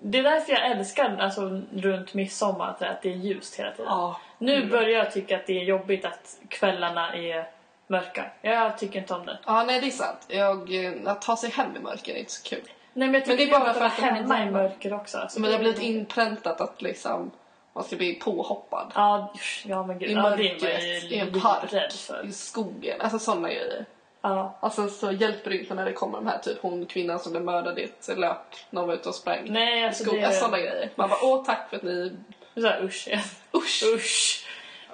[0.00, 3.86] det är därför jag älskar alltså, runt midsommar att att det är ljust hela tiden.
[3.86, 4.20] Ja.
[4.38, 7.46] Nu börjar jag tycka att det är jobbigt att kvällarna är
[7.86, 8.24] mörka.
[8.42, 9.38] Jag tycker inte om det.
[9.46, 10.24] Ja, nej det är sant.
[10.28, 12.70] Jag, eh, att ta sig hem i mörker är inte så kul.
[12.92, 14.94] Nej, men jag tycker det är det är bara för att vara hemma i mörker
[14.94, 15.18] också.
[15.18, 17.30] Alltså, Men det har blivit inpräntat att liksom
[17.72, 18.92] man ska bli påhoppad.
[18.94, 20.10] Ja, usch, ja men gud.
[20.10, 21.92] I Ja, det är man mörkret, ju i en park,
[22.24, 23.00] i skogen.
[23.00, 23.86] Alltså sådana grejer.
[24.22, 24.58] Ja.
[24.60, 27.44] Alltså så hjälper det inte när det kommer de här typ hon kvinnan som blev
[27.44, 29.40] mördad i ett lök när hon var ute och sprang.
[29.44, 30.90] Nej, i alltså det sådana grejer.
[30.94, 32.16] Man bara åh tack för att ni...
[32.54, 33.08] Så här, usch.
[33.10, 33.18] ja.
[33.58, 33.82] Usch!
[33.94, 34.46] Usch.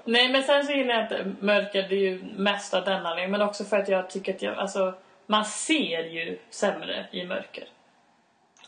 [0.05, 3.31] Nej men sen så gillar jag inte mörker, ju mest av den anledningen.
[3.31, 4.95] Men också för att jag tycker att jag, alltså
[5.27, 7.65] man ser ju sämre i mörker.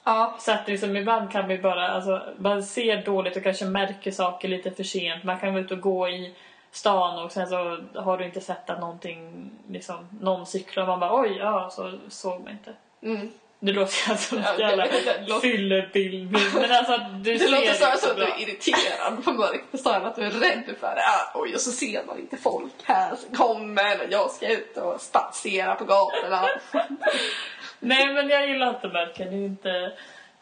[0.05, 0.37] Ja.
[0.39, 4.49] Så att liksom, ibland kan vi bara, alltså man ser dåligt och kanske märker saker
[4.49, 5.25] lite för sent.
[5.25, 6.35] Man kan vara ute och gå i
[6.71, 11.01] stan och sen så har du inte sett att någonting, liksom, någon cyklar och man
[11.01, 12.75] bara oj, ja så såg man inte.
[13.03, 13.31] Mm.
[13.65, 16.33] Det låter jag som Ja, en jävla låter- fyllebild.
[16.55, 19.79] Men alltså du Det ser låter snarare som att du är irriterad på mörker.
[19.79, 21.03] Snarare att du är rädd för det.
[21.03, 24.77] Ah, oj, och så ser man inte folk här som kommer och jag ska ut
[24.77, 26.49] och spatsera på gatorna.
[27.81, 29.25] Nej men jag gillar inte mörker.
[29.25, 29.93] Det är inte...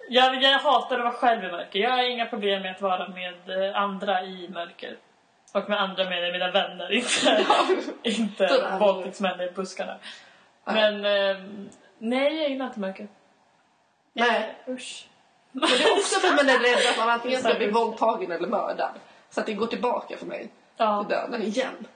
[0.09, 1.79] jag, jag hatar att vara själv i mörker.
[1.79, 4.97] Jag har inga problem med att vara med eh, andra i mörker.
[5.53, 7.47] Och med andra med mina vänner, inte,
[8.03, 8.79] inte Sådär.
[8.79, 9.97] våldtäktsmän i buskarna.
[10.65, 11.37] Men eh,
[12.01, 13.09] nej, jag gillar inte mörker.
[14.13, 14.55] Nej.
[14.67, 15.07] Eh, Usch.
[15.53, 18.33] Men det är också för att man är rädd att man antingen ska bli våldtagen
[18.33, 18.91] eller mördad.
[19.31, 21.05] Så att det går tillbaka för mig Ja.
[21.05, 21.87] till döden igen.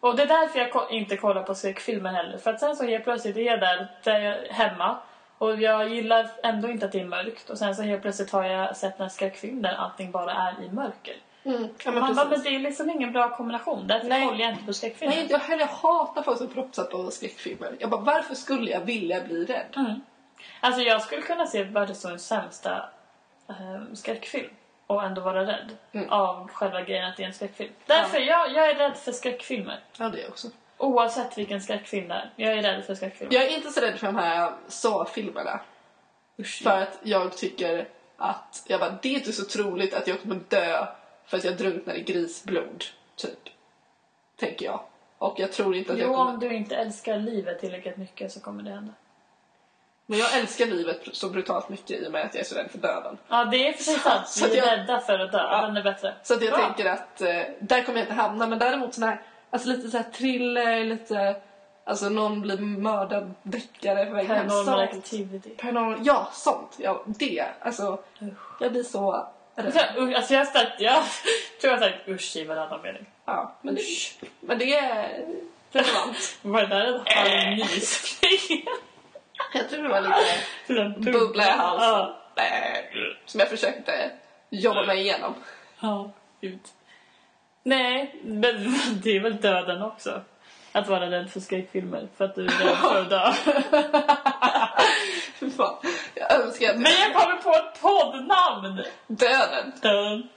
[0.00, 2.38] Och det är därför jag inte kollar på skräckfilmer heller.
[2.38, 4.98] För att sen så helt plötsligt är jag där, där jag hemma.
[5.38, 7.50] Och jag gillar ändå inte att det är mörkt.
[7.50, 10.68] Och sen så helt plötsligt har jag sett en skräckfilm där allting bara är i
[10.70, 11.16] mörker.
[11.46, 11.68] Mm.
[11.84, 13.86] Ja, men Man bara, men det är liksom ingen bra kombination.
[13.86, 14.24] Därför Nej.
[14.24, 15.16] håller jag inte på skräckfilmer.
[15.16, 17.76] Nej, jag heller hatar folk som propsar på skräckfilmer.
[17.78, 19.74] Jag bara, varför skulle jag vilja bli rädd?
[19.76, 20.00] Mm.
[20.60, 22.88] Alltså jag skulle kunna se världens sämsta
[23.48, 24.50] eh, skräckfilm
[24.86, 26.10] och ändå vara rädd Mm.
[26.10, 27.72] av själva grejen att det är en skräckfilm.
[27.86, 29.80] Därför jag, jag är rädd för skräckfilmer.
[29.98, 30.48] Ja, det är jag också.
[30.78, 32.30] Oavsett vilken skräckfilm det är.
[32.36, 33.34] Jag är rädd för skräckfilmer.
[33.34, 35.60] Jag är inte så rädd för de här Saw-filmerna.
[36.62, 40.40] För att jag tycker att, jag bara, det är inte så troligt att jag kommer
[40.48, 40.86] dö
[41.26, 42.84] för att jag drunknar i grisblod,
[43.16, 43.38] typ.
[44.36, 44.80] Tänker jag.
[45.18, 46.32] Och jag tror inte att jag Jo, kommer...
[46.32, 48.92] om du inte älskar livet tillräckligt mycket så kommer det hända.
[50.06, 52.70] Men jag älskar livet så brutalt mycket i och med att jag är så rädd
[52.70, 53.18] för döden.
[53.28, 54.28] Ja, det är sig sant.
[54.28, 55.38] Så att Vi är jag- rädda för att dö.
[55.38, 55.66] Ja.
[55.66, 56.14] Den är bättre.
[56.22, 56.66] Så att jag Bra.
[56.66, 58.46] tänker att eh, där kommer jag inte hamna.
[58.46, 61.36] Men däremot sån här, alltså lite så här thriller, lite,
[61.84, 64.48] alltså någon blir mördad, deckare på väg hem.
[64.48, 65.50] Paranormal activity.
[65.50, 66.74] Paranormal, ja sånt.
[66.78, 67.46] Ja, det.
[67.60, 68.60] Alltså, Usch.
[68.62, 71.02] jag blir så Alltså jag sagt, jag
[71.60, 73.06] tror jag har sagt usch i varannan mening.
[73.24, 73.82] Ja, men det,
[74.40, 75.24] men det är
[75.72, 76.38] relevant.
[76.42, 78.64] Var det där en halv nysning?
[79.54, 81.88] Jag tror det var lite bubbla i halsen.
[81.88, 82.22] Ja.
[82.36, 82.90] Nej,
[83.26, 84.10] Som jag försökte
[84.50, 85.34] jobba mig igenom.
[85.80, 86.60] Ja, gud.
[87.62, 90.22] Nej, men det är väl döden också.
[90.76, 93.32] Att vara rädd för skräckfilmer för att du är rädd för att dö.
[95.34, 95.76] Fy fan.
[96.14, 98.82] Jag önskar att Men jag kommer på ett poddnamn!
[99.06, 100.28] döden, Döden.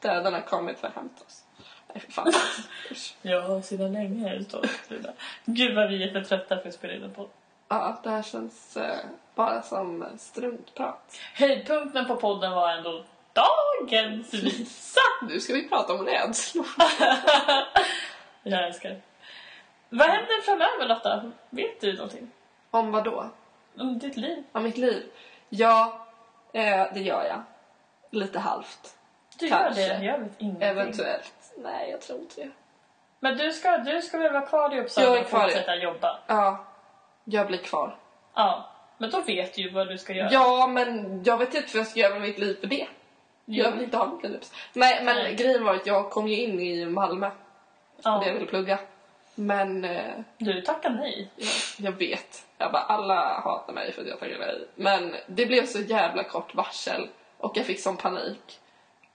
[0.00, 1.42] döden har kommit för att hämta oss.
[1.94, 2.32] Nej, fy fan.
[3.22, 4.62] Ja, sedan länge är det så.
[5.44, 7.28] Gud vad vi är för trötta för att spela in en podd.
[7.68, 8.96] Ja, det här känns eh,
[9.34, 11.18] bara som struntprat.
[11.34, 15.00] Höjdpunkten på podden var ändå dagens visa.
[15.28, 16.66] Nu ska vi prata om rädslor.
[18.42, 19.00] Jag älskar det.
[19.90, 21.32] Vad händer framöver Lotta?
[21.50, 22.30] Vet du någonting?
[22.70, 23.30] Om vad då?
[23.78, 24.44] Om ditt liv?
[24.52, 25.02] Om mitt liv?
[25.48, 26.06] Ja,
[26.52, 27.42] eh, det gör jag.
[28.10, 28.96] lite halvt.
[29.38, 29.80] Du gör Kanske.
[29.98, 30.68] det, jag vet ingenting.
[30.68, 31.32] Eventuellt.
[31.58, 32.50] Nej, jag tror inte det.
[33.20, 36.18] Men du ska, du ska väl vara kvar i Uppsala och fortsätta jobba?
[36.26, 36.64] Ja,
[37.24, 37.96] jag blir kvar.
[38.34, 38.70] Ja.
[38.98, 40.28] Men då vet du ju vad du ska göra.
[40.32, 42.86] Ja, men jag vet inte vad jag ska göra med mitt liv för det.
[43.44, 44.44] Jag vill inte ha mitt liv.
[44.72, 45.34] Nej, men Nej.
[45.34, 47.30] grejen var att jag kom ju in i Malmö
[48.02, 48.14] Ja.
[48.14, 48.78] och det jag ville plugga.
[49.40, 51.30] Men eh, Du tackar nej.
[51.36, 52.46] jag, jag vet.
[52.58, 54.68] Jag bara, alla hatar mig för att jag tackade nej.
[54.74, 58.60] Men det blev så jävla kort varsel och jag fick sån panik.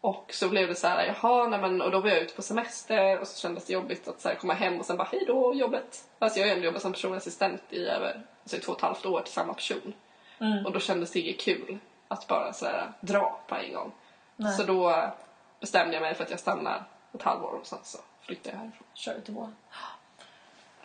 [0.02, 2.42] Och så blev det så här, jaha, nej men, och då var jag ute på
[2.42, 5.24] semester och så kändes det jobbigt att så här, komma hem och sen bara, hej
[5.28, 6.04] då jobbet.
[6.20, 8.84] Alltså jag har ändå jobbat som personlig assistent i över alltså, i två och ett
[8.84, 9.94] halvt år till samma person.
[10.40, 10.66] Mm.
[10.66, 13.92] Och då kändes det inget kul att bara så här, dra på en gång.
[14.36, 14.54] Nej.
[14.54, 15.12] Så då
[15.60, 16.84] bestämde jag mig för att jag stannar
[17.14, 18.88] ett halvår och sen så flyttar jag härifrån.
[18.94, 19.50] Kör ut vår.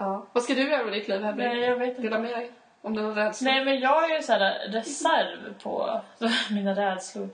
[0.00, 0.26] Ja.
[0.32, 1.48] Vad ska du göra med ditt liv, Hebbe?
[1.48, 2.02] Nej, jag vet inte.
[2.02, 2.50] Dela med dig
[2.82, 3.50] om dina rädslor.
[3.50, 6.00] Nej, men jag är ju så här reserv på
[6.50, 7.28] mina rädslor.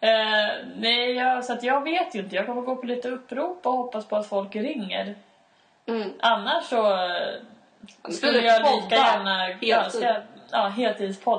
[0.00, 0.10] Eh,
[0.76, 2.36] nej, jag, så att jag vet ju inte.
[2.36, 5.14] Jag kommer gå på lite upprop och hoppas på att folk ringer.
[5.86, 6.12] Mm.
[6.20, 9.36] Annars så eh, skulle jag lika gärna...
[9.36, 9.68] Heltid.
[9.68, 10.22] Ja, ska, jag-.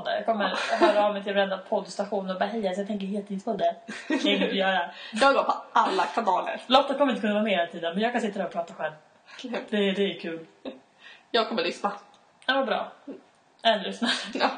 [0.06, 3.66] Jag kommer höra av mig till varenda poddstation och bara hej, alltså, jag tänker heltidspodda.
[4.08, 4.90] Det kan du göra.
[5.12, 6.62] Jag går på alla kanaler.
[6.68, 8.74] Lotta kommer inte kunna vara med hela tiden, men jag kan sitta där och prata
[8.74, 8.94] själv.
[9.42, 10.46] Det, det är kul.
[11.32, 11.92] Jag kommer lyssna.
[12.48, 12.92] Var bra.
[13.62, 14.12] En lyssnare.
[14.34, 14.50] Ja.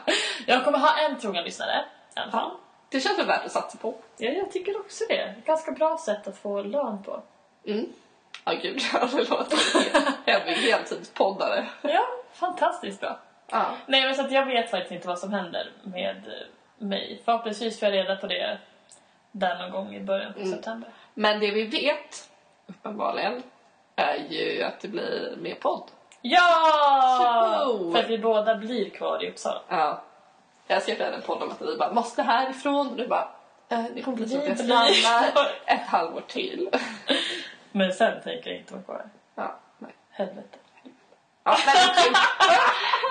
[0.46, 1.86] Jag kommer ha en trogen lyssnare.
[2.16, 2.52] I alla fall.
[2.90, 3.96] Det känns väl värt att satsa på.
[4.18, 5.22] Ja, jag tycker också det.
[5.22, 7.22] Ett ganska bra sätt att få lön på.
[7.66, 7.86] Mm.
[8.46, 8.82] Ja, gud.
[8.94, 9.58] Ja, det låter
[10.32, 11.68] Hebbe heltidspoddare.
[11.82, 13.20] Ja, fantastiskt bra.
[13.52, 13.66] Ja.
[13.86, 17.22] Nej, men så att jag vet faktiskt inte vad som händer med eh, mig.
[17.26, 18.58] Förhoppningsvis får jag reda på det
[19.32, 20.90] där någon gång i början på september.
[21.14, 22.30] Men det vi vet,
[22.68, 23.44] uppenbarligen,
[24.00, 25.84] är ju att det blir mer podd.
[26.22, 27.64] Ja!
[27.64, 27.92] Tjoho!
[27.92, 29.62] För att vi båda blir kvar i Uppsala.
[29.70, 30.02] Ja.
[30.68, 33.30] Jag skrev en podd om att vi bara måste härifrån och du bara
[33.70, 36.70] eh, det kommer bli så att jag stannar ett halvår till.
[37.72, 39.10] Men sen tänker jag inte vara kvar.
[39.36, 39.92] Ja, nej.
[40.10, 40.58] Helvete.
[41.44, 41.76] Ja, men,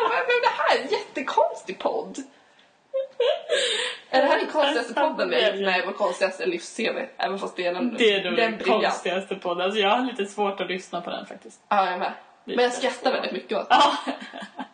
[0.09, 2.19] men det här är en jättekonstig podd.
[4.11, 5.61] Är det här den konstigaste podden vi har gjort?
[5.61, 7.07] Nej, vår konstigaste livs-CV.
[7.17, 8.83] Även fast det är en Det är nog den briljant.
[8.83, 9.65] konstigaste podden.
[9.65, 11.61] Alltså jag har lite svårt att lyssna på den faktiskt.
[11.69, 12.13] Ja, jag med.
[12.45, 13.75] Men jag skrattar väldigt mycket åt det.
[14.07, 14.13] Ja.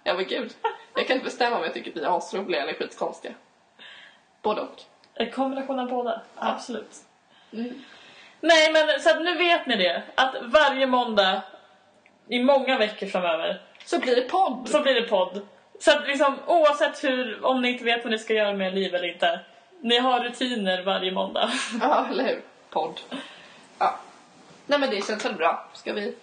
[0.05, 0.53] Ja, men gud.
[0.95, 3.35] Jag kan inte bestämma om jag tycker att vi är asroliga eller skitkonstiga.
[4.43, 4.83] Både och.
[5.15, 6.97] En kombination av båda, absolut.
[7.53, 7.85] Mm.
[8.41, 10.03] Nej, men så nu vet ni det.
[10.15, 11.43] Att varje måndag
[12.29, 14.69] i många veckor framöver Så blir det podd.
[14.69, 15.47] så blir det podd.
[15.85, 18.73] Så att liksom oavsett hur, om ni inte vet vad ni ska göra med er
[18.73, 19.41] liv eller inte.
[19.81, 21.51] Ni har rutiner varje måndag.
[21.81, 22.43] Ja, eller hur?
[22.71, 23.01] Podd.
[23.79, 23.99] Ja.
[24.67, 25.69] Nej, men det känns väl bra.
[25.73, 26.15] Ska vi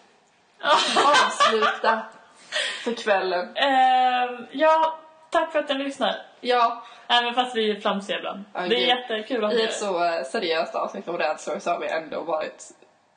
[1.06, 2.02] avsluta
[2.84, 3.58] för kvällen?
[3.58, 6.16] Ehm, ja, tack för att ni lyssnar.
[6.42, 8.44] Ja, Även fast vi är flamsiga ibland.
[8.54, 11.80] Ja, det är jättekul att i ett så eh, seriöst avsnitt om rädslor så har
[11.80, 12.72] vi ändå varit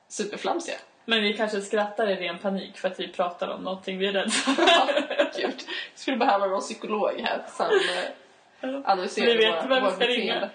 [0.09, 0.77] superflamsiga.
[1.05, 4.13] Men vi kanske skrattar i ren panik för att vi pratar om någonting vi är
[4.13, 5.41] rädda Ja, för.
[5.41, 5.63] Gud.
[5.95, 7.67] Skulle behöva någon psykolog här som
[8.61, 10.51] eh, analyserar Vi vet vem vi ska ringa.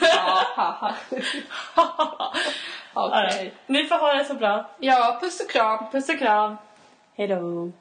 [0.00, 0.94] Ja.
[2.94, 3.44] Okej.
[3.44, 4.70] Ja, Ni får ha det så bra.
[4.78, 5.90] Ja, puss och kram.
[5.92, 6.56] Puss och kram.
[7.16, 7.72] Hej då.